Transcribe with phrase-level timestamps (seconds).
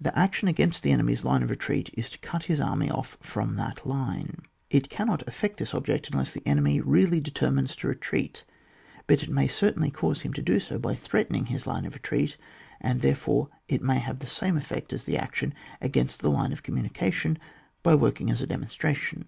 [0.00, 3.56] The action against the enemy's line of retreat is to cut his army off from
[3.56, 4.38] that line.
[4.70, 8.44] It cannot effect this object unless the enemy really determines to retreat;
[9.06, 12.38] but it may certainly cause him to do so by threatening his line of retreat,
[12.80, 16.62] and, therefore, it may have the same effect as the action against the line of
[16.62, 17.36] communica tion,
[17.82, 19.26] by working as a demonstration.